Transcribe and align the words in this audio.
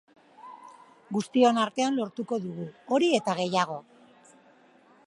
Guztion 1.17 1.61
artean 1.65 2.01
lortuko 2.01 2.41
dugu 2.47 2.67
hori 2.97 3.13
eta 3.21 3.39
gehiago. 3.43 3.79